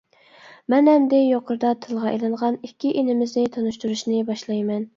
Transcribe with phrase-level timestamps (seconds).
[0.73, 4.87] مەن ئەمدى يۇقىرىدا تىلغا ئېلىنغان ئىككى ئىنىمىزنى تونۇشتۇرۇشنى باشلايمەن.